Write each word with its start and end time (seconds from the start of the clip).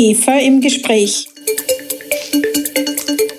IGEFA 0.00 0.38
im 0.38 0.62
Gespräch. 0.62 1.28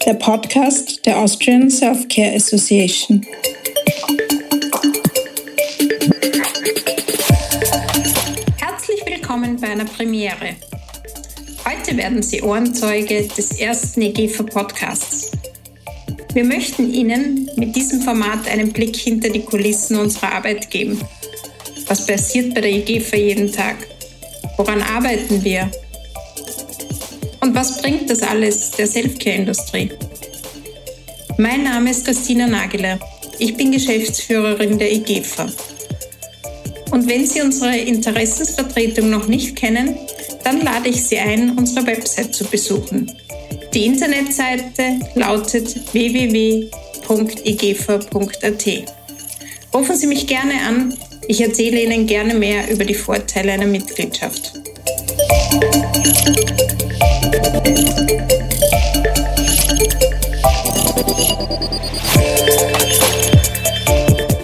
Der 0.05 0.13
Podcast 0.13 1.03
der 1.07 1.17
Austrian 1.17 1.71
Self-Care 1.71 2.35
Association. 2.35 3.25
Herzlich 8.59 9.03
willkommen 9.07 9.59
bei 9.59 9.69
einer 9.69 9.85
Premiere. 9.85 10.55
Heute 11.65 11.97
werden 11.97 12.21
Sie 12.21 12.43
Ohrenzeuge 12.43 13.27
des 13.35 13.59
ersten 13.59 14.03
IGEFA 14.03 14.43
Podcasts. 14.43 15.31
Wir 16.35 16.43
möchten 16.43 16.93
Ihnen 16.93 17.49
mit 17.55 17.75
diesem 17.75 18.03
Format 18.03 18.47
einen 18.47 18.71
Blick 18.71 18.95
hinter 18.95 19.29
die 19.29 19.41
Kulissen 19.41 19.97
unserer 19.97 20.33
Arbeit 20.33 20.69
geben. 20.69 21.01
Was 21.87 22.05
passiert 22.05 22.53
bei 22.53 22.61
der 22.61 22.71
IGEFA 22.71 23.17
jeden 23.17 23.51
Tag? 23.51 23.77
Woran 24.57 24.83
arbeiten 24.83 25.43
wir? 25.43 25.71
Und 27.41 27.55
was 27.55 27.81
bringt 27.81 28.09
das 28.09 28.21
alles 28.21 28.71
der 28.71 28.87
Selfcare-Industrie? 28.87 29.91
Mein 31.37 31.63
Name 31.63 31.89
ist 31.89 32.05
Christina 32.05 32.45
Nageler. 32.47 32.99
Ich 33.39 33.57
bin 33.57 33.71
Geschäftsführerin 33.71 34.77
der 34.77 34.93
IGEFA. 34.93 35.49
Und 36.91 37.09
wenn 37.09 37.25
Sie 37.25 37.41
unsere 37.41 37.75
Interessensvertretung 37.75 39.09
noch 39.09 39.27
nicht 39.27 39.55
kennen, 39.55 39.97
dann 40.43 40.61
lade 40.61 40.89
ich 40.89 41.03
Sie 41.03 41.17
ein, 41.17 41.57
unsere 41.57 41.87
Website 41.87 42.35
zu 42.35 42.45
besuchen. 42.45 43.11
Die 43.73 43.87
Internetseite 43.87 44.99
lautet 45.15 45.93
www.igefa.at. 45.93 46.69
Rufen 49.73 49.95
Sie 49.95 50.07
mich 50.07 50.27
gerne 50.27 50.53
an, 50.67 50.93
ich 51.27 51.41
erzähle 51.41 51.81
Ihnen 51.81 52.05
gerne 52.05 52.35
mehr 52.35 52.69
über 52.69 52.85
die 52.85 52.93
Vorteile 52.93 53.53
einer 53.53 53.65
Mitgliedschaft. 53.65 54.53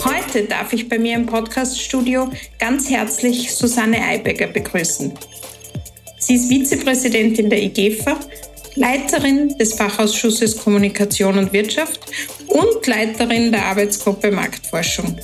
Heute 0.04 0.44
darf 0.50 0.74
ich 0.74 0.90
bei 0.90 1.00
mir 1.00 1.16
im 1.16 1.26
Podcaststudio 1.26 2.30
ganz 2.60 2.90
herzlich 2.90 3.54
Susanne 3.56 4.02
Eibecker 4.02 4.48
begrüßen. 4.48 5.14
Sie 6.20 6.36
ist 6.36 6.50
Vizepräsidentin 6.50 7.50
der 7.50 7.64
IGEFA, 7.64 8.20
Leiterin 8.76 9.58
des 9.58 9.76
Fachausschusses 9.76 10.58
Kommunikation 10.58 11.38
und 11.38 11.54
Wirtschaft 11.54 12.02
und 12.48 12.86
Leiterin 12.86 13.54
der 13.54 13.68
Arbeitsgruppe 13.68 14.32
Marktforschung. 14.32 15.18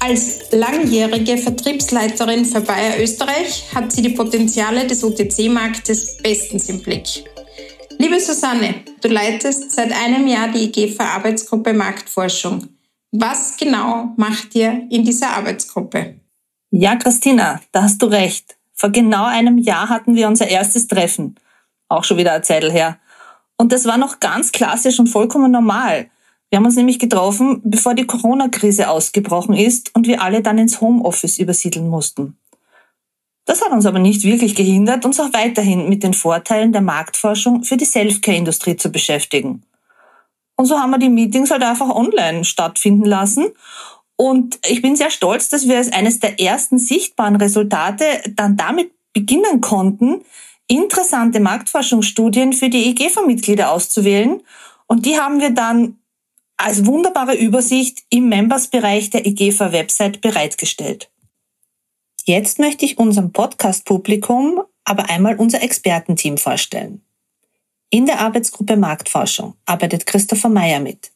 Als 0.00 0.52
langjährige 0.52 1.36
Vertriebsleiterin 1.36 2.44
für 2.44 2.60
Bayer 2.60 3.00
Österreich 3.00 3.64
hat 3.74 3.90
sie 3.92 4.02
die 4.02 4.10
Potenziale 4.10 4.86
des 4.86 5.02
OTC-Marktes 5.02 6.18
bestens 6.22 6.68
im 6.68 6.80
Blick. 6.80 7.24
Liebe 7.98 8.20
Susanne, 8.20 8.76
du 9.02 9.08
leitest 9.08 9.72
seit 9.72 9.92
einem 9.92 10.28
Jahr 10.28 10.48
die 10.48 10.64
IGFA-Arbeitsgruppe 10.64 11.72
Marktforschung. 11.72 12.68
Was 13.10 13.56
genau 13.56 14.12
macht 14.16 14.54
ihr 14.54 14.86
in 14.90 15.04
dieser 15.04 15.30
Arbeitsgruppe? 15.30 16.20
Ja, 16.70 16.96
Christina, 16.96 17.60
da 17.72 17.82
hast 17.82 18.00
du 18.00 18.06
recht. 18.06 18.56
Vor 18.74 18.90
genau 18.90 19.24
einem 19.24 19.58
Jahr 19.58 19.88
hatten 19.88 20.14
wir 20.14 20.28
unser 20.28 20.48
erstes 20.48 20.86
Treffen. 20.86 21.34
Auch 21.88 22.04
schon 22.04 22.18
wieder 22.18 22.32
eine 22.32 22.42
Zeit 22.42 22.62
her. 22.64 22.98
Und 23.56 23.72
das 23.72 23.86
war 23.86 23.98
noch 23.98 24.20
ganz 24.20 24.52
klassisch 24.52 25.00
und 25.00 25.08
vollkommen 25.08 25.50
normal. 25.50 26.08
Wir 26.50 26.56
haben 26.56 26.64
uns 26.64 26.76
nämlich 26.76 26.98
getroffen, 26.98 27.60
bevor 27.64 27.94
die 27.94 28.06
Corona-Krise 28.06 28.88
ausgebrochen 28.88 29.54
ist 29.54 29.94
und 29.94 30.06
wir 30.06 30.22
alle 30.22 30.42
dann 30.42 30.58
ins 30.58 30.80
Homeoffice 30.80 31.38
übersiedeln 31.38 31.88
mussten. 31.88 32.38
Das 33.44 33.62
hat 33.62 33.72
uns 33.72 33.86
aber 33.86 33.98
nicht 33.98 34.24
wirklich 34.24 34.54
gehindert, 34.54 35.04
uns 35.04 35.20
auch 35.20 35.32
weiterhin 35.32 35.88
mit 35.88 36.02
den 36.02 36.14
Vorteilen 36.14 36.72
der 36.72 36.82
Marktforschung 36.82 37.64
für 37.64 37.76
die 37.76 37.86
Selfcare-Industrie 37.86 38.76
zu 38.76 38.90
beschäftigen. 38.90 39.62
Und 40.56 40.66
so 40.66 40.78
haben 40.78 40.90
wir 40.90 40.98
die 40.98 41.08
Meetings 41.08 41.50
halt 41.50 41.62
einfach 41.62 41.88
online 41.88 42.44
stattfinden 42.44 43.04
lassen. 43.04 43.46
Und 44.16 44.58
ich 44.68 44.82
bin 44.82 44.96
sehr 44.96 45.10
stolz, 45.10 45.48
dass 45.48 45.68
wir 45.68 45.76
als 45.76 45.92
eines 45.92 46.18
der 46.18 46.40
ersten 46.40 46.78
sichtbaren 46.78 47.36
Resultate 47.36 48.04
dann 48.34 48.56
damit 48.56 48.90
beginnen 49.12 49.60
konnten, 49.60 50.22
interessante 50.66 51.40
Marktforschungsstudien 51.40 52.52
für 52.52 52.68
die 52.68 52.90
EGFA-Mitglieder 52.90 53.70
auszuwählen. 53.70 54.42
Und 54.86 55.06
die 55.06 55.18
haben 55.18 55.40
wir 55.40 55.50
dann 55.50 55.98
als 56.58 56.84
wunderbare 56.84 57.36
Übersicht 57.36 58.02
im 58.10 58.28
Members-Bereich 58.28 59.10
der 59.10 59.24
IGFA-Website 59.24 60.20
bereitgestellt. 60.20 61.10
Jetzt 62.24 62.58
möchte 62.58 62.84
ich 62.84 62.98
unserem 62.98 63.32
Podcast-Publikum 63.32 64.62
aber 64.84 65.08
einmal 65.08 65.36
unser 65.36 65.62
Expertenteam 65.62 66.36
vorstellen. 66.36 67.02
In 67.90 68.06
der 68.06 68.20
Arbeitsgruppe 68.20 68.76
Marktforschung 68.76 69.54
arbeitet 69.64 70.06
Christopher 70.06 70.48
Meyer 70.48 70.80
mit. 70.80 71.10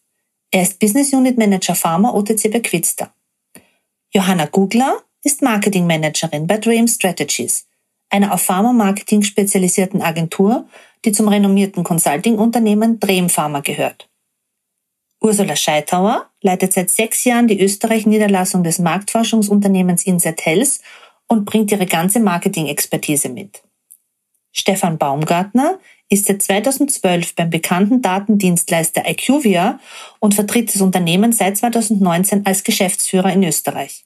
Er 0.51 0.63
ist 0.63 0.79
Business 0.79 1.13
Unit 1.13 1.37
Manager 1.39 1.75
Pharma 1.75 2.13
OTC 2.13 2.51
bei 2.51 2.61
Quidster. 2.61 3.13
Johanna 4.15 4.47
Gugler 4.47 5.03
ist 5.25 5.43
Marketing 5.43 5.87
Managerin 5.87 6.47
bei 6.47 6.59
Dream 6.59 6.87
Strategies, 6.87 7.67
einer 8.11 8.33
auf 8.33 8.43
Pharma-Marketing 8.43 9.23
spezialisierten 9.23 10.03
Agentur, 10.03 10.69
die 11.05 11.13
zum 11.13 11.29
renommierten 11.29 11.83
Consulting-Unternehmen 11.83 13.01
Dream 13.01 13.29
Pharma 13.29 13.61
gehört. 13.61 14.09
Ursula 15.23 15.55
Scheithauer 15.55 16.29
leitet 16.41 16.73
seit 16.73 16.91
sechs 16.91 17.25
Jahren 17.25 17.47
die 17.47 17.61
Österreich-Niederlassung 17.61 18.65
des 18.65 18.81
Marktforschungsunternehmens 18.81 20.05
Inset 20.05 20.45
Health 20.45 20.81
und 21.29 21.45
bringt 21.45 21.71
ihre 21.71 21.87
ganze 21.87 22.19
Marketing-Expertise 22.19 23.29
mit. 23.29 23.63
Stefan 24.53 24.99
Baumgartner 24.99 25.79
ist 26.09 26.27
seit 26.27 26.43
2012 26.43 27.37
beim 27.37 27.51
bekannten 27.51 28.03
Datendienstleister 28.03 29.09
IQVIA 29.09 29.79
und 30.19 30.35
vertritt 30.35 30.75
das 30.75 30.83
Unternehmen 30.83 31.33
seit 31.33 31.57
2019 31.57 32.45
als 32.45 32.65
Geschäftsführer 32.65 33.33
in 33.33 33.45
Österreich. 33.45 34.05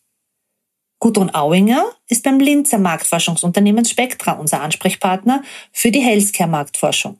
Gudrun 0.98 1.34
Auinger 1.34 1.84
ist 2.08 2.24
beim 2.24 2.38
Linzer 2.38 2.78
Marktforschungsunternehmen 2.78 3.84
Spectra 3.84 4.32
unser 4.32 4.60
Ansprechpartner 4.60 5.42
für 5.72 5.90
die 5.90 6.00
Healthcare-Marktforschung. 6.00 7.18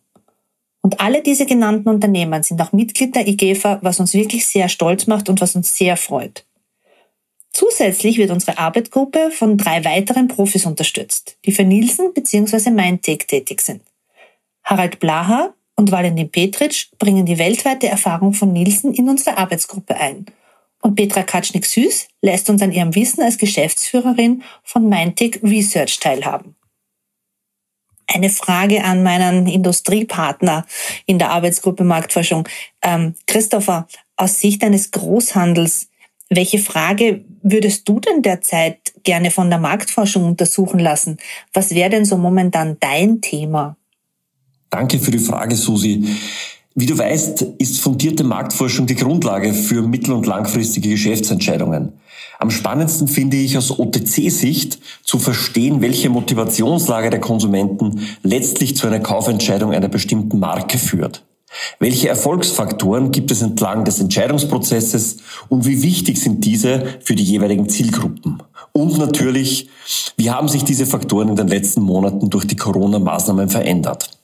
Und 0.87 1.01
alle 1.01 1.21
diese 1.21 1.47
genannten 1.47 1.89
Unternehmen 1.89 2.45
sind 2.45 2.63
auch 2.63 2.71
Mitglied 2.71 3.17
der 3.17 3.27
IGEFA, 3.27 3.81
was 3.83 3.99
uns 3.99 4.15
wirklich 4.15 4.47
sehr 4.47 4.69
stolz 4.69 5.09
macht 5.09 5.29
und 5.29 5.41
was 5.41 5.57
uns 5.57 5.77
sehr 5.77 5.97
freut. 5.97 6.47
Zusätzlich 7.51 8.19
wird 8.19 8.31
unsere 8.31 8.57
Arbeitsgruppe 8.57 9.33
von 9.33 9.59
drei 9.59 9.85
weiteren 9.85 10.29
Profis 10.29 10.65
unterstützt, 10.65 11.39
die 11.45 11.51
für 11.51 11.65
Nielsen 11.65 12.15
bzw. 12.15 12.71
Mindtake 12.71 13.27
tätig 13.27 13.63
sind. 13.63 13.83
Harald 14.63 15.01
Blaha 15.01 15.55
und 15.75 15.91
Valentin 15.91 16.31
Petritsch 16.31 16.87
bringen 17.01 17.27
die 17.27 17.41
weltweite 17.41 17.89
Erfahrung 17.89 18.33
von 18.33 18.53
Nielsen 18.53 18.95
in 18.95 19.09
unsere 19.09 19.39
Arbeitsgruppe 19.39 19.97
ein. 19.97 20.27
Und 20.83 20.95
Petra 20.95 21.25
Katschnik-Süß 21.25 22.07
lässt 22.23 22.49
uns 22.49 22.63
an 22.63 22.71
ihrem 22.71 22.95
Wissen 22.95 23.25
als 23.25 23.39
Geschäftsführerin 23.39 24.45
von 24.63 24.89
Mindtake 24.89 25.43
Research 25.43 25.99
teilhaben 25.99 26.56
eine 28.07 28.31
Frage 28.31 28.85
an 28.85 29.03
meinen 29.03 29.47
Industriepartner 29.47 30.67
in 31.07 31.19
der 31.19 31.31
Arbeitsgruppe 31.31 31.85
Marktforschung. 31.85 32.49
Ähm, 32.83 33.15
Christopher, 33.27 33.89
aus 34.17 34.41
Sicht 34.41 34.63
eines 34.63 34.91
Großhandels, 34.91 35.89
welche 36.29 36.59
Frage 36.59 37.25
würdest 37.43 37.89
du 37.89 38.01
denn 38.01 38.23
derzeit 38.23 38.93
gerne 39.05 39.31
von 39.31 39.51
der 39.51 39.61
Marktforschung 39.61 40.25
untersuchen 40.25 40.81
lassen? 40.81 41.19
Was 41.53 41.75
wäre 41.75 41.91
denn 41.91 42.05
so 42.05 42.17
momentan 42.17 42.77
dein 42.81 43.21
Thema? 43.21 43.77
Danke 44.71 44.99
für 44.99 45.13
die 45.13 45.19
Frage, 45.19 45.55
Susi. 45.55 46.05
Wie 46.79 46.85
du 46.85 46.99
weißt, 46.99 47.41
ist 47.57 47.81
fundierte 47.81 48.23
Marktforschung 48.23 48.87
die 48.87 48.97
Grundlage 48.97 49.55
für 49.55 49.81
mittel- 49.81 50.13
und 50.13 50.27
langfristige 50.27 50.91
Geschäftsentscheidungen. 50.91 51.95
Am 52.39 52.51
spannendsten 52.51 53.09
finde 53.09 53.39
ich 53.39 53.57
aus 53.57 53.79
OTC-Sicht 53.79 54.79
zu 55.03 55.19
verstehen, 55.19 55.81
welche 55.81 56.11
Motivationslage 56.11 57.09
der 57.09 57.21
Konsumenten 57.21 58.07
letztlich 58.23 58.77
zu 58.77 58.87
einer 58.87 59.01
Kaufentscheidung 59.01 59.73
einer 59.73 59.89
bestimmten 59.89 60.39
Marke 60.39 60.77
führt. 60.77 61.25
Welche 61.79 62.11
Erfolgsfaktoren 62.11 63.11
gibt 63.11 63.31
es 63.31 63.41
entlang 63.41 63.87
des 63.87 63.99
Entscheidungsprozesses 63.99 65.17
und 65.49 65.65
wie 65.65 65.83
wichtig 65.83 66.19
sind 66.19 66.45
diese 66.45 66.85
für 67.01 67.15
die 67.15 67.25
jeweiligen 67.25 67.71
Zielgruppen? 67.71 68.43
Und 68.73 68.99
natürlich, 68.99 69.71
wie 70.19 70.31
haben 70.31 70.49
sich 70.49 70.65
diese 70.65 70.85
Faktoren 70.85 71.31
in 71.31 71.37
den 71.37 71.49
letzten 71.49 71.81
Monaten 71.81 72.29
durch 72.29 72.47
die 72.47 72.57
Corona-Maßnahmen 72.57 73.49
verändert? 73.49 74.16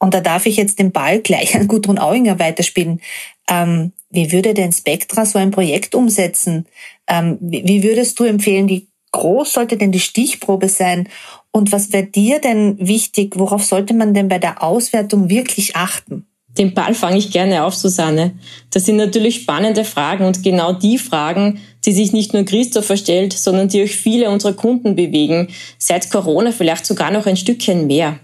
Und 0.00 0.14
da 0.14 0.20
darf 0.20 0.46
ich 0.46 0.56
jetzt 0.56 0.78
den 0.78 0.92
Ball 0.92 1.20
gleich 1.20 1.54
an 1.54 1.68
Gudrun 1.68 1.98
Auinger 1.98 2.38
weiterspielen. 2.38 3.00
Ähm, 3.48 3.92
wie 4.08 4.32
würde 4.32 4.54
denn 4.54 4.72
Spectra 4.72 5.24
so 5.26 5.38
ein 5.38 5.52
Projekt 5.52 5.94
umsetzen? 5.94 6.66
Ähm, 7.06 7.38
wie, 7.40 7.82
würdest 7.82 8.18
du 8.18 8.24
empfehlen, 8.24 8.68
wie 8.68 8.88
groß 9.12 9.52
sollte 9.52 9.76
denn 9.76 9.92
die 9.92 10.00
Stichprobe 10.00 10.68
sein? 10.68 11.08
Und 11.52 11.70
was 11.70 11.92
wäre 11.92 12.06
dir 12.06 12.40
denn 12.40 12.76
wichtig? 12.78 13.38
Worauf 13.38 13.62
sollte 13.62 13.92
man 13.92 14.14
denn 14.14 14.28
bei 14.28 14.38
der 14.38 14.62
Auswertung 14.62 15.28
wirklich 15.28 15.76
achten? 15.76 16.26
Den 16.58 16.74
Ball 16.74 16.94
fange 16.94 17.18
ich 17.18 17.30
gerne 17.30 17.62
auf, 17.64 17.74
Susanne. 17.74 18.32
Das 18.70 18.86
sind 18.86 18.96
natürlich 18.96 19.36
spannende 19.36 19.84
Fragen 19.84 20.24
und 20.24 20.42
genau 20.42 20.72
die 20.72 20.98
Fragen, 20.98 21.60
die 21.84 21.92
sich 21.92 22.12
nicht 22.12 22.32
nur 22.32 22.44
Christopher 22.44 22.96
stellt, 22.96 23.34
sondern 23.34 23.68
die 23.68 23.82
euch 23.82 23.96
viele 23.96 24.30
unserer 24.30 24.54
Kunden 24.54 24.96
bewegen, 24.96 25.48
seit 25.78 26.10
Corona 26.10 26.50
vielleicht 26.50 26.86
sogar 26.86 27.10
noch 27.12 27.26
ein 27.26 27.36
Stückchen 27.36 27.86
mehr. 27.86 28.18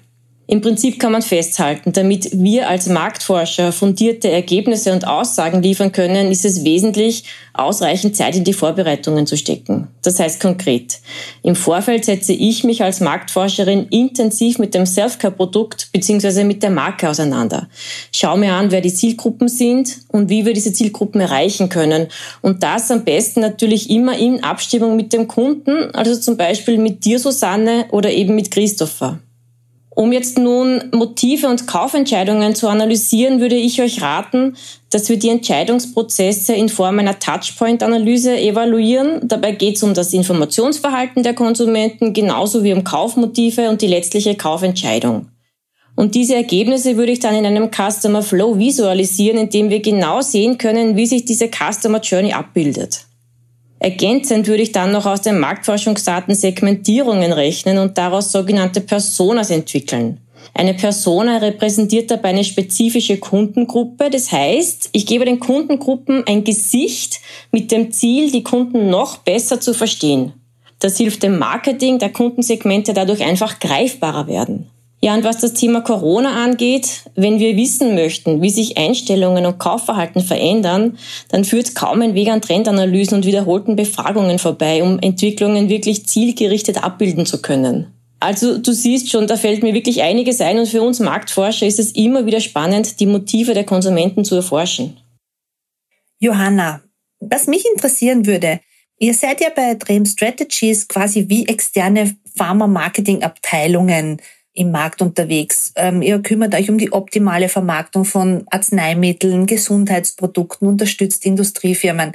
Im 0.48 0.60
Prinzip 0.60 1.00
kann 1.00 1.10
man 1.10 1.22
festhalten, 1.22 1.92
damit 1.92 2.30
wir 2.32 2.68
als 2.68 2.88
Marktforscher 2.88 3.72
fundierte 3.72 4.30
Ergebnisse 4.30 4.92
und 4.92 5.04
Aussagen 5.04 5.60
liefern 5.60 5.90
können, 5.90 6.30
ist 6.30 6.44
es 6.44 6.64
wesentlich, 6.64 7.24
ausreichend 7.52 8.14
Zeit 8.14 8.36
in 8.36 8.44
die 8.44 8.52
Vorbereitungen 8.52 9.26
zu 9.26 9.36
stecken. 9.36 9.88
Das 10.02 10.20
heißt 10.20 10.38
konkret, 10.40 11.00
im 11.42 11.56
Vorfeld 11.56 12.04
setze 12.04 12.32
ich 12.32 12.62
mich 12.62 12.84
als 12.84 13.00
Marktforscherin 13.00 13.88
intensiv 13.88 14.60
mit 14.60 14.74
dem 14.74 14.86
Selfcare-Produkt 14.86 15.88
bzw. 15.92 16.44
mit 16.44 16.62
der 16.62 16.70
Marke 16.70 17.08
auseinander. 17.08 17.68
Schau 18.12 18.36
mir 18.36 18.52
an, 18.52 18.70
wer 18.70 18.82
die 18.82 18.94
Zielgruppen 18.94 19.48
sind 19.48 19.98
und 20.08 20.30
wie 20.30 20.46
wir 20.46 20.52
diese 20.52 20.72
Zielgruppen 20.72 21.20
erreichen 21.20 21.68
können. 21.70 22.06
Und 22.40 22.62
das 22.62 22.90
am 22.92 23.04
besten 23.04 23.40
natürlich 23.40 23.90
immer 23.90 24.16
in 24.16 24.44
Abstimmung 24.44 24.94
mit 24.94 25.12
dem 25.12 25.26
Kunden, 25.26 25.92
also 25.92 26.14
zum 26.14 26.36
Beispiel 26.36 26.78
mit 26.78 27.04
dir, 27.04 27.18
Susanne, 27.18 27.86
oder 27.90 28.12
eben 28.12 28.36
mit 28.36 28.52
Christopher. 28.52 29.18
Um 29.96 30.12
jetzt 30.12 30.36
nun 30.36 30.90
Motive 30.92 31.48
und 31.48 31.66
Kaufentscheidungen 31.66 32.54
zu 32.54 32.68
analysieren, 32.68 33.40
würde 33.40 33.54
ich 33.54 33.80
euch 33.80 34.02
raten, 34.02 34.54
dass 34.90 35.08
wir 35.08 35.18
die 35.18 35.30
Entscheidungsprozesse 35.30 36.52
in 36.52 36.68
Form 36.68 36.98
einer 36.98 37.18
Touchpoint-Analyse 37.18 38.38
evaluieren. 38.38 39.26
Dabei 39.26 39.52
geht 39.52 39.76
es 39.76 39.82
um 39.82 39.94
das 39.94 40.12
Informationsverhalten 40.12 41.22
der 41.22 41.32
Konsumenten 41.32 42.12
genauso 42.12 42.62
wie 42.62 42.74
um 42.74 42.84
Kaufmotive 42.84 43.70
und 43.70 43.80
die 43.80 43.86
letztliche 43.86 44.34
Kaufentscheidung. 44.34 45.30
Und 45.94 46.14
diese 46.14 46.34
Ergebnisse 46.34 46.98
würde 46.98 47.12
ich 47.12 47.20
dann 47.20 47.34
in 47.34 47.46
einem 47.46 47.70
Customer 47.70 48.20
Flow 48.20 48.58
visualisieren, 48.58 49.38
indem 49.38 49.70
wir 49.70 49.80
genau 49.80 50.20
sehen 50.20 50.58
können, 50.58 50.96
wie 50.96 51.06
sich 51.06 51.24
diese 51.24 51.48
Customer 51.48 52.00
Journey 52.00 52.34
abbildet. 52.34 53.06
Ergänzend 53.78 54.46
würde 54.46 54.62
ich 54.62 54.72
dann 54.72 54.92
noch 54.92 55.06
aus 55.06 55.22
den 55.22 55.38
Marktforschungsdaten 55.38 56.34
Segmentierungen 56.34 57.32
rechnen 57.32 57.78
und 57.78 57.98
daraus 57.98 58.32
sogenannte 58.32 58.80
Personas 58.80 59.50
entwickeln. 59.50 60.20
Eine 60.54 60.74
Persona 60.74 61.38
repräsentiert 61.38 62.10
dabei 62.10 62.30
eine 62.30 62.44
spezifische 62.44 63.18
Kundengruppe. 63.18 64.08
Das 64.10 64.32
heißt, 64.32 64.90
ich 64.92 65.06
gebe 65.06 65.24
den 65.24 65.40
Kundengruppen 65.40 66.24
ein 66.26 66.44
Gesicht 66.44 67.20
mit 67.50 67.70
dem 67.70 67.92
Ziel, 67.92 68.30
die 68.30 68.42
Kunden 68.42 68.88
noch 68.88 69.18
besser 69.18 69.60
zu 69.60 69.74
verstehen. 69.74 70.32
Das 70.78 70.96
hilft 70.96 71.22
dem 71.22 71.38
Marketing 71.38 71.98
der 71.98 72.12
Kundensegmente 72.12 72.94
dadurch 72.94 73.22
einfach 73.22 73.60
greifbarer 73.60 74.26
werden. 74.26 74.70
Ja, 75.02 75.14
und 75.14 75.24
was 75.24 75.38
das 75.38 75.52
Thema 75.52 75.82
Corona 75.82 76.42
angeht, 76.42 77.02
wenn 77.14 77.38
wir 77.38 77.56
wissen 77.56 77.94
möchten, 77.94 78.40
wie 78.40 78.50
sich 78.50 78.78
Einstellungen 78.78 79.44
und 79.44 79.58
Kaufverhalten 79.58 80.22
verändern, 80.22 80.98
dann 81.28 81.44
führt 81.44 81.74
kaum 81.74 82.00
ein 82.00 82.14
Weg 82.14 82.28
an 82.28 82.40
Trendanalysen 82.40 83.18
und 83.18 83.26
wiederholten 83.26 83.76
Befragungen 83.76 84.38
vorbei, 84.38 84.82
um 84.82 84.98
Entwicklungen 84.98 85.68
wirklich 85.68 86.06
zielgerichtet 86.06 86.82
abbilden 86.82 87.26
zu 87.26 87.42
können. 87.42 87.92
Also 88.20 88.56
du 88.58 88.72
siehst 88.72 89.10
schon, 89.10 89.26
da 89.26 89.36
fällt 89.36 89.62
mir 89.62 89.74
wirklich 89.74 90.02
einiges 90.02 90.40
ein 90.40 90.58
und 90.58 90.66
für 90.66 90.80
uns 90.80 91.00
Marktforscher 91.00 91.66
ist 91.66 91.78
es 91.78 91.92
immer 91.92 92.24
wieder 92.24 92.40
spannend, 92.40 92.98
die 92.98 93.06
Motive 93.06 93.52
der 93.52 93.64
Konsumenten 93.64 94.24
zu 94.24 94.34
erforschen. 94.34 94.96
Johanna, 96.18 96.80
was 97.20 97.46
mich 97.46 97.64
interessieren 97.74 98.24
würde, 98.24 98.60
ihr 98.98 99.12
seid 99.12 99.42
ja 99.42 99.50
bei 99.54 99.74
Dream 99.74 100.06
Strategies 100.06 100.88
quasi 100.88 101.26
wie 101.28 101.46
externe 101.46 102.16
Pharma-Marketing-Abteilungen 102.34 104.22
im 104.56 104.72
Markt 104.72 105.02
unterwegs. 105.02 105.72
Ähm, 105.76 106.02
ihr 106.02 106.18
kümmert 106.20 106.54
euch 106.54 106.68
um 106.70 106.78
die 106.78 106.92
optimale 106.92 107.48
Vermarktung 107.48 108.04
von 108.04 108.44
Arzneimitteln, 108.50 109.46
Gesundheitsprodukten, 109.46 110.66
unterstützt 110.66 111.24
Industriefirmen. 111.24 112.12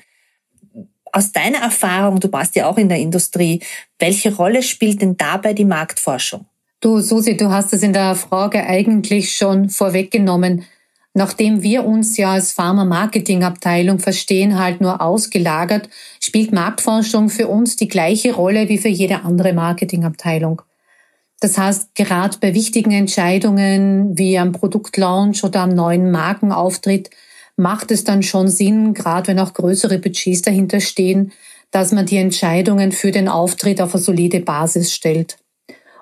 Aus 1.13 1.31
deiner 1.31 1.59
Erfahrung, 1.59 2.19
du 2.19 2.31
warst 2.31 2.55
ja 2.55 2.69
auch 2.69 2.77
in 2.77 2.89
der 2.89 2.97
Industrie, 2.97 3.61
welche 3.99 4.35
Rolle 4.35 4.63
spielt 4.63 5.01
denn 5.01 5.17
dabei 5.17 5.53
die 5.53 5.65
Marktforschung? 5.65 6.45
Du, 6.79 6.99
Susi, 6.99 7.37
du 7.37 7.51
hast 7.51 7.73
es 7.73 7.83
in 7.83 7.93
der 7.93 8.15
Frage 8.15 8.65
eigentlich 8.65 9.35
schon 9.35 9.69
vorweggenommen. 9.69 10.65
Nachdem 11.13 11.61
wir 11.61 11.85
uns 11.85 12.15
ja 12.15 12.31
als 12.31 12.53
Pharma-Marketing-Abteilung 12.53 13.99
verstehen, 13.99 14.57
halt 14.57 14.79
nur 14.79 15.01
ausgelagert, 15.01 15.89
spielt 16.21 16.53
Marktforschung 16.53 17.29
für 17.29 17.49
uns 17.49 17.75
die 17.75 17.89
gleiche 17.89 18.33
Rolle 18.33 18.69
wie 18.69 18.77
für 18.77 18.87
jede 18.87 19.23
andere 19.23 19.53
Marketingabteilung. 19.53 20.61
Das 21.41 21.57
heißt, 21.57 21.95
gerade 21.95 22.37
bei 22.39 22.53
wichtigen 22.53 22.91
Entscheidungen 22.91 24.17
wie 24.17 24.37
am 24.37 24.51
Produktlaunch 24.51 25.43
oder 25.43 25.61
am 25.61 25.69
neuen 25.69 26.11
Markenauftritt 26.11 27.09
macht 27.57 27.91
es 27.91 28.03
dann 28.03 28.21
schon 28.21 28.47
Sinn, 28.47 28.93
gerade 28.93 29.27
wenn 29.27 29.39
auch 29.39 29.53
größere 29.53 29.97
Budgets 29.97 30.43
dahinter 30.43 30.79
stehen, 30.79 31.31
dass 31.71 31.91
man 31.91 32.05
die 32.05 32.17
Entscheidungen 32.17 32.91
für 32.91 33.11
den 33.11 33.27
Auftritt 33.27 33.81
auf 33.81 33.95
eine 33.95 34.03
solide 34.03 34.39
Basis 34.39 34.93
stellt. 34.93 35.37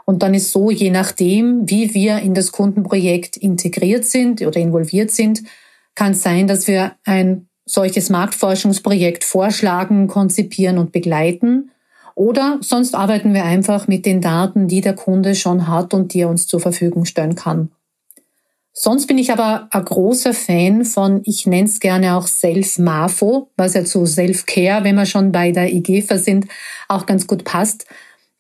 Und 0.03 0.23
dann 0.23 0.33
ist 0.33 0.51
so, 0.51 0.71
je 0.71 0.89
nachdem, 0.89 1.69
wie 1.69 1.93
wir 1.93 2.19
in 2.19 2.33
das 2.33 2.51
Kundenprojekt 2.51 3.37
integriert 3.37 4.03
sind 4.03 4.41
oder 4.41 4.59
involviert 4.59 5.11
sind, 5.11 5.43
kann 5.95 6.11
es 6.11 6.21
sein, 6.21 6.47
dass 6.47 6.67
wir 6.67 6.95
ein 7.05 7.47
solches 7.65 8.09
Marktforschungsprojekt 8.09 9.23
vorschlagen, 9.23 10.07
konzipieren 10.07 10.79
und 10.79 10.91
begleiten 10.91 11.71
oder 12.19 12.57
sonst 12.59 12.95
arbeiten 12.95 13.33
wir 13.33 13.45
einfach 13.45 13.87
mit 13.87 14.05
den 14.05 14.19
Daten, 14.19 14.67
die 14.67 14.81
der 14.81 14.93
Kunde 14.93 15.35
schon 15.35 15.69
hat 15.69 15.93
und 15.93 16.13
die 16.13 16.19
er 16.19 16.29
uns 16.29 16.47
zur 16.47 16.59
Verfügung 16.59 17.05
stellen 17.05 17.35
kann. 17.35 17.71
Sonst 18.73 19.07
bin 19.07 19.17
ich 19.17 19.31
aber 19.31 19.69
ein 19.71 19.85
großer 19.85 20.33
Fan 20.33 20.83
von, 20.83 21.21
ich 21.23 21.47
nenne 21.47 21.69
es 21.69 21.79
gerne 21.79 22.17
auch 22.17 22.27
Self-Mafo, 22.27 23.47
was 23.55 23.73
ja 23.73 23.85
zu 23.85 24.05
Self-Care, 24.05 24.83
wenn 24.83 24.95
wir 24.95 25.05
schon 25.05 25.31
bei 25.31 25.53
der 25.53 25.73
IGFA 25.73 26.17
sind, 26.17 26.47
auch 26.89 27.05
ganz 27.05 27.25
gut 27.25 27.45
passt. 27.45 27.85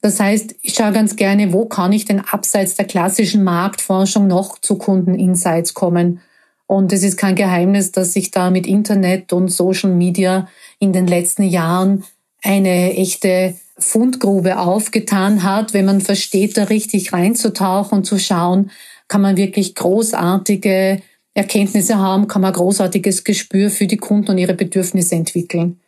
Das 0.01 0.19
heißt, 0.19 0.55
ich 0.61 0.73
schaue 0.73 0.91
ganz 0.91 1.15
gerne, 1.15 1.53
wo 1.53 1.63
kann 1.65 1.93
ich 1.93 2.03
denn 2.03 2.19
abseits 2.19 2.75
der 2.75 2.85
klassischen 2.85 3.45
Marktforschung 3.45 4.27
noch 4.27 4.59
zu 4.59 4.77
Kundeninsights 4.77 5.73
kommen. 5.73 6.19
Und 6.67 6.91
es 6.91 7.01
ist 7.03 7.15
kein 7.15 7.35
Geheimnis, 7.35 7.93
dass 7.93 8.11
sich 8.11 8.29
da 8.31 8.49
mit 8.51 8.67
Internet 8.67 9.31
und 9.31 9.47
Social 9.47 9.91
Media 9.91 10.49
in 10.79 10.91
den 10.91 11.07
letzten 11.07 11.43
Jahren 11.43 12.03
eine 12.41 12.93
echte 12.95 13.55
Fundgrube 13.79 14.59
aufgetan 14.59 15.43
hat. 15.43 15.73
Wenn 15.73 15.85
man 15.85 16.01
versteht, 16.01 16.57
da 16.57 16.65
richtig 16.65 17.13
reinzutauchen 17.13 17.99
und 17.99 18.03
zu 18.05 18.19
schauen, 18.19 18.71
kann 19.07 19.21
man 19.21 19.37
wirklich 19.37 19.75
großartige 19.75 21.01
Erkenntnisse 21.33 21.97
haben, 21.97 22.27
kann 22.27 22.41
man 22.41 22.53
großartiges 22.53 23.23
Gespür 23.23 23.69
für 23.69 23.87
die 23.87 23.97
Kunden 23.97 24.31
und 24.31 24.37
ihre 24.37 24.53
Bedürfnisse 24.53 25.15
entwickeln. 25.15 25.79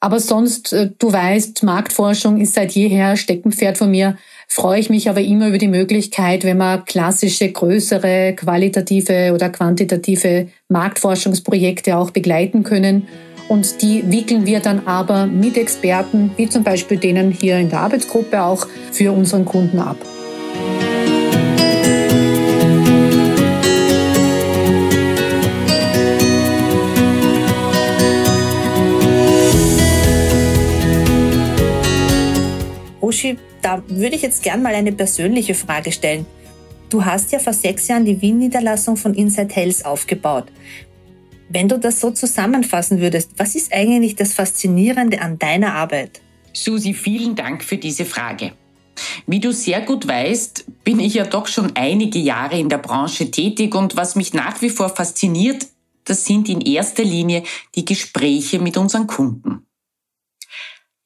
Aber 0.00 0.20
sonst, 0.20 0.72
äh, 0.72 0.90
du 0.96 1.12
weißt, 1.12 1.64
Marktforschung 1.64 2.40
ist 2.40 2.54
seit 2.54 2.72
jeher 2.72 3.16
Steckenpferd 3.16 3.78
von 3.78 3.90
mir. 3.90 4.16
Freue 4.46 4.78
ich 4.78 4.90
mich 4.90 5.10
aber 5.10 5.20
immer 5.20 5.48
über 5.48 5.58
die 5.58 5.68
Möglichkeit, 5.68 6.44
wenn 6.44 6.58
wir 6.58 6.84
klassische, 6.86 7.50
größere, 7.50 8.34
qualitative 8.36 9.32
oder 9.34 9.50
quantitative 9.50 10.48
Marktforschungsprojekte 10.68 11.96
auch 11.96 12.10
begleiten 12.12 12.62
können 12.62 13.08
und 13.48 13.82
die 13.82 14.10
wickeln 14.10 14.46
wir 14.46 14.60
dann 14.60 14.86
aber 14.86 15.26
mit 15.26 15.56
Experten, 15.56 16.30
wie 16.36 16.48
zum 16.48 16.62
Beispiel 16.62 16.98
denen 16.98 17.30
hier 17.30 17.58
in 17.58 17.70
der 17.70 17.80
Arbeitsgruppe 17.80 18.42
auch, 18.42 18.66
für 18.92 19.12
unseren 19.12 19.44
Kunden 19.44 19.78
ab. 19.78 19.96
Uschi, 33.00 33.38
da 33.62 33.82
würde 33.88 34.16
ich 34.16 34.22
jetzt 34.22 34.42
gern 34.42 34.62
mal 34.62 34.74
eine 34.74 34.92
persönliche 34.92 35.54
Frage 35.54 35.92
stellen. 35.92 36.26
Du 36.90 37.04
hast 37.04 37.32
ja 37.32 37.38
vor 37.38 37.52
sechs 37.52 37.88
Jahren 37.88 38.04
die 38.04 38.20
Wien-Niederlassung 38.20 38.96
von 38.96 39.14
Inside 39.14 39.54
Health 39.54 39.84
aufgebaut. 39.84 40.44
Wenn 41.50 41.68
du 41.68 41.78
das 41.78 42.00
so 42.00 42.10
zusammenfassen 42.10 43.00
würdest, 43.00 43.30
was 43.38 43.54
ist 43.54 43.72
eigentlich 43.72 44.16
das 44.16 44.34
Faszinierende 44.34 45.20
an 45.22 45.38
deiner 45.38 45.74
Arbeit? 45.74 46.20
Susi, 46.52 46.92
vielen 46.92 47.36
Dank 47.36 47.64
für 47.64 47.78
diese 47.78 48.04
Frage. 48.04 48.52
Wie 49.26 49.40
du 49.40 49.52
sehr 49.52 49.80
gut 49.80 50.06
weißt, 50.06 50.66
bin 50.84 51.00
ich 51.00 51.14
ja 51.14 51.24
doch 51.24 51.46
schon 51.46 51.74
einige 51.74 52.18
Jahre 52.18 52.58
in 52.58 52.68
der 52.68 52.78
Branche 52.78 53.30
tätig 53.30 53.74
und 53.74 53.96
was 53.96 54.16
mich 54.16 54.34
nach 54.34 54.60
wie 54.60 54.70
vor 54.70 54.88
fasziniert, 54.90 55.66
das 56.04 56.24
sind 56.24 56.48
in 56.48 56.60
erster 56.60 57.04
Linie 57.04 57.44
die 57.74 57.84
Gespräche 57.84 58.58
mit 58.58 58.76
unseren 58.76 59.06
Kunden. 59.06 59.66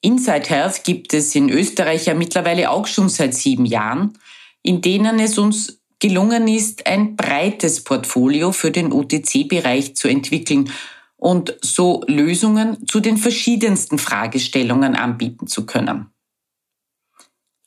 Inside 0.00 0.48
Health 0.48 0.82
gibt 0.84 1.14
es 1.14 1.34
in 1.36 1.48
Österreich 1.50 2.06
ja 2.06 2.14
mittlerweile 2.14 2.70
auch 2.70 2.88
schon 2.88 3.08
seit 3.08 3.34
sieben 3.34 3.66
Jahren, 3.66 4.18
in 4.62 4.80
denen 4.80 5.20
es 5.20 5.38
uns 5.38 5.81
gelungen 6.02 6.48
ist, 6.48 6.88
ein 6.88 7.14
breites 7.14 7.84
Portfolio 7.84 8.50
für 8.50 8.72
den 8.72 8.92
OTC-Bereich 8.92 9.94
zu 9.94 10.08
entwickeln 10.08 10.72
und 11.16 11.56
so 11.62 12.02
Lösungen 12.08 12.88
zu 12.88 12.98
den 12.98 13.16
verschiedensten 13.16 13.98
Fragestellungen 13.98 14.96
anbieten 14.96 15.46
zu 15.46 15.64
können. 15.64 16.08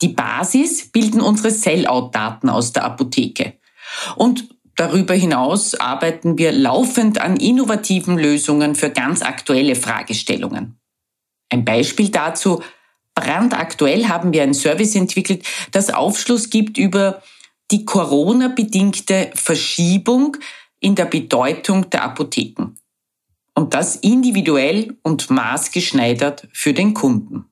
Die 0.02 0.08
Basis 0.08 0.92
bilden 0.92 1.22
unsere 1.22 1.50
Sellout-Daten 1.50 2.50
aus 2.50 2.74
der 2.74 2.84
Apotheke. 2.84 3.54
Und 4.16 4.50
Darüber 4.78 5.14
hinaus 5.14 5.74
arbeiten 5.74 6.36
wir 6.36 6.52
laufend 6.52 7.18
an 7.18 7.38
innovativen 7.38 8.18
Lösungen 8.18 8.74
für 8.74 8.90
ganz 8.90 9.22
aktuelle 9.22 9.74
Fragestellungen. 9.74 10.78
Ein 11.48 11.64
Beispiel 11.64 12.10
dazu, 12.10 12.62
brandaktuell 13.14 14.08
haben 14.08 14.34
wir 14.34 14.42
ein 14.42 14.52
Service 14.52 14.94
entwickelt, 14.94 15.46
das 15.72 15.88
Aufschluss 15.88 16.50
gibt 16.50 16.76
über 16.76 17.22
die 17.70 17.84
Corona-bedingte 17.84 19.30
Verschiebung 19.34 20.36
in 20.80 20.94
der 20.94 21.06
Bedeutung 21.06 21.90
der 21.90 22.04
Apotheken. 22.04 22.76
Und 23.54 23.74
das 23.74 23.96
individuell 23.96 24.96
und 25.02 25.30
maßgeschneidert 25.30 26.48
für 26.52 26.74
den 26.74 26.94
Kunden. 26.94 27.46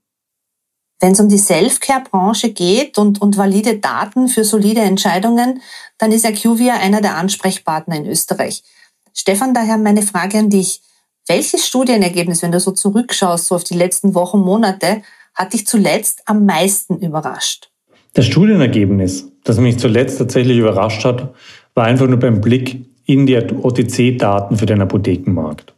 Wenn 1.00 1.12
es 1.12 1.20
um 1.20 1.28
die 1.28 1.38
Self-Care-Branche 1.38 2.52
geht 2.52 2.98
und, 2.98 3.20
und 3.20 3.36
valide 3.36 3.78
Daten 3.78 4.28
für 4.28 4.44
solide 4.44 4.80
Entscheidungen, 4.80 5.60
dann 5.98 6.12
ist 6.12 6.24
IQVIA 6.24 6.76
einer 6.76 7.00
der 7.00 7.16
Ansprechpartner 7.16 7.96
in 7.96 8.06
Österreich. 8.06 8.62
Stefan, 9.12 9.54
daher 9.54 9.78
meine 9.78 10.02
Frage 10.02 10.38
an 10.38 10.50
dich. 10.50 10.80
Welches 11.26 11.66
Studienergebnis, 11.66 12.42
wenn 12.42 12.52
du 12.52 12.60
so 12.60 12.72
zurückschaust, 12.72 13.46
so 13.46 13.54
auf 13.54 13.64
die 13.64 13.76
letzten 13.76 14.14
Wochen, 14.14 14.40
Monate, 14.40 15.02
hat 15.34 15.52
dich 15.52 15.66
zuletzt 15.66 16.22
am 16.26 16.44
meisten 16.46 16.98
überrascht? 16.98 17.70
Das 18.12 18.26
Studienergebnis, 18.26 19.30
das 19.44 19.58
mich 19.58 19.78
zuletzt 19.78 20.18
tatsächlich 20.18 20.58
überrascht 20.58 21.04
hat, 21.04 21.34
war 21.74 21.84
einfach 21.84 22.08
nur 22.08 22.18
beim 22.18 22.40
Blick 22.40 22.86
in 23.06 23.26
die 23.26 23.36
OTC-Daten 23.36 24.56
für 24.56 24.66
den 24.66 24.80
Apothekenmarkt. 24.80 25.74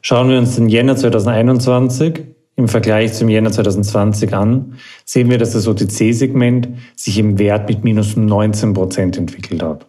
Schauen 0.00 0.30
wir 0.30 0.38
uns 0.38 0.56
den 0.56 0.68
Jänner 0.68 0.96
2021 0.96 2.24
im 2.56 2.68
Vergleich 2.68 3.12
zum 3.14 3.28
Jänner 3.28 3.50
2020 3.50 4.32
an, 4.34 4.74
sehen 5.04 5.28
wir, 5.28 5.38
dass 5.38 5.52
das 5.52 5.66
OTC-Segment 5.66 6.68
sich 6.94 7.18
im 7.18 7.38
Wert 7.38 7.68
mit 7.68 7.82
minus 7.82 8.16
19 8.16 8.74
Prozent 8.74 9.18
entwickelt 9.18 9.62
hat. 9.62 9.86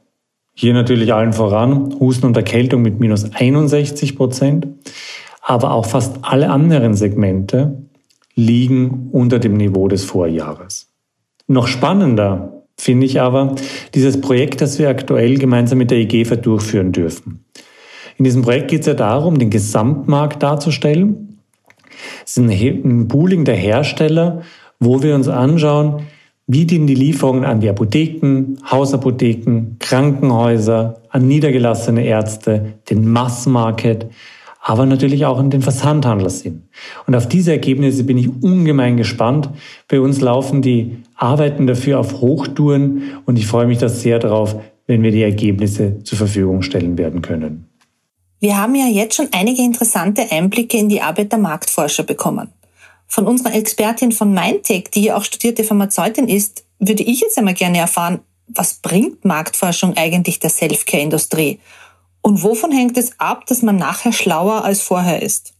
Hier 0.55 0.73
natürlich 0.73 1.13
allen 1.13 1.33
voran 1.33 1.95
Husten 1.99 2.25
und 2.25 2.37
Erkältung 2.37 2.81
mit 2.81 2.99
minus 2.99 3.31
61 3.33 4.15
Prozent, 4.15 4.67
aber 5.41 5.71
auch 5.71 5.85
fast 5.85 6.17
alle 6.21 6.49
anderen 6.49 6.95
Segmente 6.95 7.83
liegen 8.35 9.09
unter 9.11 9.37
dem 9.37 9.53
Niveau 9.53 9.87
des 9.87 10.03
Vorjahres. 10.05 10.89
Noch 11.47 11.67
spannender 11.67 12.54
finde 12.77 13.05
ich 13.05 13.21
aber 13.21 13.55
dieses 13.93 14.19
Projekt, 14.21 14.61
das 14.61 14.79
wir 14.79 14.89
aktuell 14.89 15.37
gemeinsam 15.37 15.77
mit 15.77 15.91
der 15.91 15.99
IGFA 15.99 16.35
durchführen 16.35 16.91
dürfen. 16.91 17.45
In 18.17 18.25
diesem 18.25 18.43
Projekt 18.43 18.69
geht 18.69 18.81
es 18.81 18.87
ja 18.87 18.93
darum, 18.93 19.39
den 19.39 19.49
Gesamtmarkt 19.49 20.41
darzustellen. 20.41 21.39
Es 22.25 22.37
ist 22.37 22.43
ein 22.49 23.07
Pooling 23.07 23.45
der 23.45 23.55
Hersteller, 23.55 24.41
wo 24.79 25.01
wir 25.01 25.15
uns 25.15 25.27
anschauen, 25.27 26.03
wie 26.47 26.65
dienen 26.65 26.87
die 26.87 26.95
Lieferungen 26.95 27.43
an 27.43 27.59
die 27.59 27.69
Apotheken, 27.69 28.57
Hausapotheken, 28.69 29.77
Krankenhäuser, 29.79 31.01
an 31.09 31.27
niedergelassene 31.27 32.05
Ärzte, 32.05 32.73
den 32.89 33.09
Massmarket, 33.09 34.07
aber 34.61 34.85
natürlich 34.85 35.25
auch 35.25 35.39
an 35.39 35.49
den 35.49 35.61
Versandhandler 35.61 36.29
sind. 36.29 36.63
Und 37.07 37.15
auf 37.15 37.27
diese 37.27 37.51
Ergebnisse 37.51 38.03
bin 38.03 38.17
ich 38.17 38.29
ungemein 38.41 38.97
gespannt. 38.97 39.49
Bei 39.87 39.99
uns 39.99 40.21
laufen 40.21 40.61
die 40.61 40.97
Arbeiten 41.15 41.67
dafür 41.67 41.99
auf 41.99 42.21
Hochtouren 42.21 43.21
und 43.25 43.37
ich 43.37 43.47
freue 43.47 43.67
mich 43.67 43.77
da 43.77 43.89
sehr 43.89 44.19
darauf, 44.19 44.55
wenn 44.87 45.01
wir 45.03 45.11
die 45.11 45.23
Ergebnisse 45.23 46.03
zur 46.03 46.17
Verfügung 46.17 46.61
stellen 46.61 46.97
werden 46.97 47.21
können. 47.21 47.69
Wir 48.39 48.57
haben 48.57 48.75
ja 48.75 48.85
jetzt 48.85 49.15
schon 49.15 49.29
einige 49.31 49.63
interessante 49.63 50.31
Einblicke 50.31 50.77
in 50.77 50.89
die 50.89 51.01
Arbeit 51.01 51.31
der 51.31 51.39
Marktforscher 51.39 52.03
bekommen. 52.03 52.49
Von 53.07 53.25
unserer 53.25 53.55
Expertin 53.55 54.11
von 54.11 54.33
Mindtech, 54.33 54.91
die 54.93 55.05
ja 55.05 55.17
auch 55.17 55.23
studierte 55.23 55.63
Pharmazeutin 55.63 56.27
ist, 56.27 56.65
würde 56.79 57.03
ich 57.03 57.21
jetzt 57.21 57.37
einmal 57.37 57.53
gerne 57.53 57.77
erfahren, 57.77 58.19
was 58.47 58.75
bringt 58.75 59.25
Marktforschung 59.25 59.95
eigentlich 59.97 60.39
der 60.39 60.49
Selfcare-Industrie? 60.49 61.59
Und 62.21 62.43
wovon 62.43 62.71
hängt 62.71 62.97
es 62.97 63.19
ab, 63.19 63.45
dass 63.47 63.61
man 63.61 63.77
nachher 63.77 64.11
schlauer 64.11 64.63
als 64.63 64.81
vorher 64.81 65.21
ist? 65.21 65.54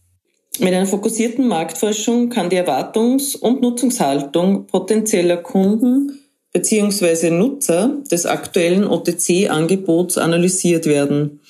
Mit 0.58 0.72
einer 0.72 0.86
fokussierten 0.86 1.46
Marktforschung 1.46 2.30
kann 2.30 2.48
die 2.48 2.56
Erwartungs- 2.56 3.36
und 3.36 3.60
Nutzungshaltung 3.60 4.66
potenzieller 4.66 5.36
Kunden 5.36 6.18
bzw. 6.52 7.30
Nutzer 7.30 7.98
des 8.10 8.24
aktuellen 8.24 8.86
OTC-Angebots 8.86 10.16
analysiert 10.16 10.86
werden. 10.86 11.40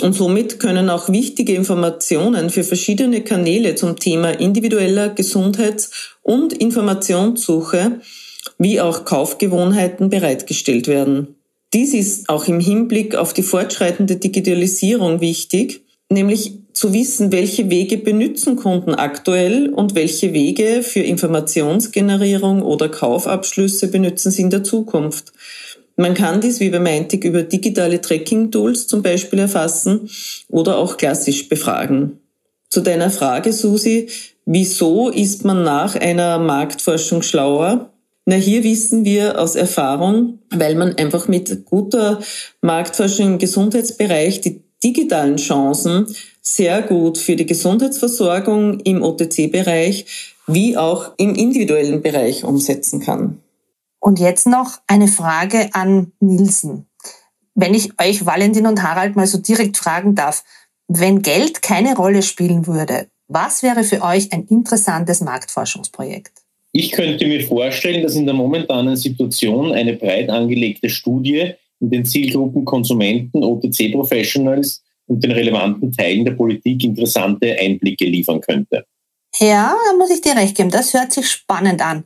Und 0.00 0.14
somit 0.14 0.58
können 0.58 0.88
auch 0.88 1.10
wichtige 1.10 1.54
Informationen 1.54 2.48
für 2.48 2.64
verschiedene 2.64 3.22
Kanäle 3.22 3.74
zum 3.74 3.98
Thema 3.98 4.30
individueller 4.30 5.10
Gesundheits- 5.10 5.90
und 6.22 6.54
Informationssuche 6.54 8.00
wie 8.58 8.80
auch 8.80 9.04
Kaufgewohnheiten 9.04 10.08
bereitgestellt 10.08 10.88
werden. 10.88 11.36
Dies 11.74 11.92
ist 11.92 12.28
auch 12.28 12.48
im 12.48 12.60
Hinblick 12.60 13.14
auf 13.14 13.34
die 13.34 13.42
fortschreitende 13.42 14.16
Digitalisierung 14.16 15.20
wichtig, 15.20 15.82
nämlich 16.10 16.61
zu 16.72 16.92
wissen, 16.92 17.32
welche 17.32 17.70
Wege 17.70 17.98
benützen 17.98 18.56
Kunden 18.56 18.94
aktuell 18.94 19.68
und 19.68 19.94
welche 19.94 20.32
Wege 20.32 20.82
für 20.82 21.00
Informationsgenerierung 21.00 22.62
oder 22.62 22.88
Kaufabschlüsse 22.88 23.88
benützen 23.88 24.30
sie 24.30 24.42
in 24.42 24.50
der 24.50 24.64
Zukunft. 24.64 25.32
Man 25.96 26.14
kann 26.14 26.40
dies 26.40 26.60
wie 26.60 26.70
bei 26.70 26.80
Meintig 26.80 27.24
über 27.24 27.42
digitale 27.42 28.00
Tracking-Tools 28.00 28.86
zum 28.86 29.02
Beispiel 29.02 29.40
erfassen 29.40 30.08
oder 30.48 30.78
auch 30.78 30.96
klassisch 30.96 31.48
befragen. 31.48 32.18
Zu 32.70 32.80
deiner 32.80 33.10
Frage, 33.10 33.52
Susi, 33.52 34.08
wieso 34.46 35.10
ist 35.10 35.44
man 35.44 35.62
nach 35.62 35.94
einer 35.94 36.38
Marktforschung 36.38 37.22
schlauer? 37.22 37.90
Na, 38.24 38.36
hier 38.36 38.64
wissen 38.64 39.04
wir 39.04 39.38
aus 39.38 39.56
Erfahrung, 39.56 40.38
weil 40.50 40.76
man 40.76 40.96
einfach 40.96 41.28
mit 41.28 41.66
guter 41.66 42.20
Marktforschung 42.62 43.32
im 43.32 43.38
Gesundheitsbereich 43.38 44.40
die 44.40 44.62
digitalen 44.82 45.36
Chancen 45.36 46.06
sehr 46.40 46.82
gut 46.82 47.18
für 47.18 47.36
die 47.36 47.46
Gesundheitsversorgung 47.46 48.80
im 48.80 49.02
OTC-Bereich 49.02 50.06
wie 50.46 50.76
auch 50.76 51.12
im 51.18 51.34
individuellen 51.34 52.02
Bereich 52.02 52.44
umsetzen 52.44 53.00
kann. 53.00 53.40
Und 54.00 54.18
jetzt 54.18 54.46
noch 54.46 54.80
eine 54.88 55.06
Frage 55.06 55.70
an 55.72 56.12
Nielsen. 56.18 56.86
Wenn 57.54 57.74
ich 57.74 57.90
euch 58.00 58.26
Valentin 58.26 58.66
und 58.66 58.82
Harald 58.82 59.14
mal 59.14 59.26
so 59.26 59.38
direkt 59.38 59.76
fragen 59.76 60.14
darf, 60.14 60.42
wenn 60.88 61.22
Geld 61.22 61.62
keine 61.62 61.94
Rolle 61.94 62.22
spielen 62.22 62.66
würde, 62.66 63.06
was 63.28 63.62
wäre 63.62 63.84
für 63.84 64.02
euch 64.02 64.32
ein 64.32 64.46
interessantes 64.46 65.20
Marktforschungsprojekt? 65.20 66.32
Ich 66.72 66.92
könnte 66.92 67.26
mir 67.26 67.46
vorstellen, 67.46 68.02
dass 68.02 68.16
in 68.16 68.24
der 68.24 68.34
momentanen 68.34 68.96
Situation 68.96 69.72
eine 69.72 69.94
breit 69.94 70.30
angelegte 70.30 70.88
Studie 70.88 71.52
in 71.82 71.90
den 71.90 72.04
Zielgruppen 72.04 72.64
Konsumenten, 72.64 73.42
OTC-Professionals 73.42 74.82
und 75.06 75.22
den 75.22 75.32
relevanten 75.32 75.92
Teilen 75.92 76.24
der 76.24 76.32
Politik 76.32 76.82
interessante 76.84 77.56
Einblicke 77.58 78.06
liefern 78.06 78.40
könnte. 78.40 78.86
Ja, 79.38 79.74
da 79.90 79.98
muss 79.98 80.10
ich 80.10 80.20
dir 80.20 80.36
recht 80.36 80.56
geben. 80.56 80.70
Das 80.70 80.94
hört 80.94 81.12
sich 81.12 81.28
spannend 81.28 81.84
an. 81.84 82.04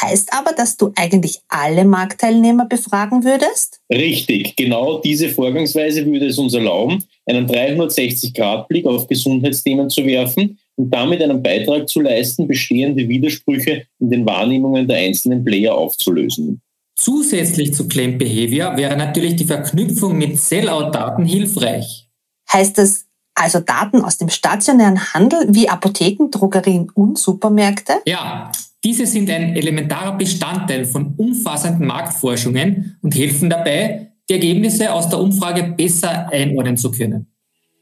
Heißt 0.00 0.32
aber, 0.32 0.52
dass 0.52 0.78
du 0.78 0.90
eigentlich 0.96 1.40
alle 1.48 1.84
Marktteilnehmer 1.84 2.66
befragen 2.66 3.24
würdest? 3.24 3.80
Richtig, 3.92 4.56
genau 4.56 4.98
diese 4.98 5.28
Vorgangsweise 5.28 6.06
würde 6.06 6.26
es 6.26 6.38
uns 6.38 6.54
erlauben, 6.54 7.04
einen 7.26 7.46
360-Grad-Blick 7.46 8.86
auf 8.86 9.06
Gesundheitsthemen 9.06 9.90
zu 9.90 10.06
werfen 10.06 10.58
und 10.76 10.90
damit 10.90 11.22
einen 11.22 11.42
Beitrag 11.42 11.90
zu 11.90 12.00
leisten, 12.00 12.48
bestehende 12.48 13.06
Widersprüche 13.06 13.84
in 14.00 14.10
den 14.10 14.24
Wahrnehmungen 14.24 14.88
der 14.88 14.96
einzelnen 14.96 15.44
Player 15.44 15.74
aufzulösen. 15.74 16.62
Zusätzlich 16.96 17.74
zu 17.74 17.88
Claim 17.88 18.18
Behavior 18.18 18.76
wäre 18.76 18.96
natürlich 18.96 19.36
die 19.36 19.44
Verknüpfung 19.44 20.16
mit 20.16 20.38
Sellout-Daten 20.38 21.24
hilfreich. 21.24 22.08
Heißt 22.52 22.78
das 22.78 23.06
also 23.34 23.60
Daten 23.60 24.04
aus 24.04 24.18
dem 24.18 24.28
stationären 24.28 25.14
Handel 25.14 25.46
wie 25.48 25.68
Apotheken, 25.68 26.30
Drogerien 26.30 26.90
und 26.94 27.18
Supermärkte? 27.18 27.94
Ja, 28.06 28.52
diese 28.84 29.06
sind 29.06 29.30
ein 29.30 29.56
elementarer 29.56 30.16
Bestandteil 30.16 30.84
von 30.84 31.14
umfassenden 31.16 31.86
Marktforschungen 31.86 32.98
und 33.02 33.14
helfen 33.14 33.48
dabei, 33.48 34.12
die 34.28 34.34
Ergebnisse 34.34 34.92
aus 34.92 35.08
der 35.08 35.18
Umfrage 35.18 35.74
besser 35.76 36.28
einordnen 36.30 36.76
zu 36.76 36.90
können. 36.90 37.26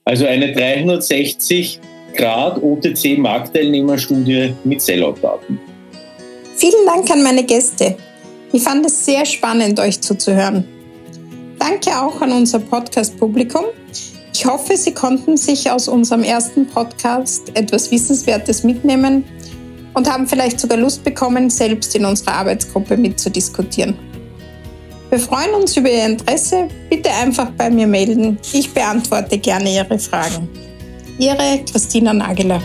Also 0.04 0.26
eine 0.26 0.52
360 0.52 1.80
Grad 2.14 2.62
OTC 2.62 3.18
Marktteilnehmerstudie 3.18 4.54
mit 4.64 4.82
Sellout-Daten. 4.82 5.58
Vielen 6.56 6.86
Dank 6.86 7.10
an 7.10 7.22
meine 7.22 7.44
Gäste. 7.44 7.96
Ich 8.52 8.62
fand 8.62 8.84
es 8.84 9.04
sehr 9.04 9.24
spannend, 9.24 9.78
euch 9.78 10.00
zuzuhören. 10.00 10.66
Danke 11.58 11.90
auch 12.00 12.20
an 12.20 12.32
unser 12.32 12.58
Podcast-Publikum. 12.58 13.64
Ich 14.34 14.46
hoffe, 14.46 14.76
Sie 14.76 14.92
konnten 14.92 15.36
sich 15.36 15.70
aus 15.70 15.86
unserem 15.86 16.24
ersten 16.24 16.66
Podcast 16.66 17.54
etwas 17.54 17.90
Wissenswertes 17.90 18.64
mitnehmen 18.64 19.24
und 19.94 20.10
haben 20.10 20.26
vielleicht 20.26 20.58
sogar 20.58 20.78
Lust 20.78 21.04
bekommen, 21.04 21.50
selbst 21.50 21.94
in 21.94 22.04
unserer 22.04 22.34
Arbeitsgruppe 22.34 22.96
mitzudiskutieren. 22.96 23.94
Wir 25.10 25.18
freuen 25.18 25.54
uns 25.54 25.76
über 25.76 25.90
Ihr 25.90 26.06
Interesse. 26.06 26.68
Bitte 26.88 27.10
einfach 27.10 27.50
bei 27.50 27.68
mir 27.68 27.86
melden. 27.86 28.38
Ich 28.52 28.72
beantworte 28.72 29.38
gerne 29.38 29.74
Ihre 29.74 29.98
Fragen. 29.98 30.48
Ihre 31.18 31.64
Christina 31.70 32.12
Nageler. 32.14 32.62